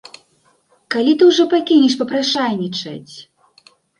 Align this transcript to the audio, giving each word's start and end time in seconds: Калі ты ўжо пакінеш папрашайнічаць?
Калі 0.95 1.11
ты 1.19 1.27
ўжо 1.31 1.43
пакінеш 1.51 1.93
папрашайнічаць? 2.01 3.13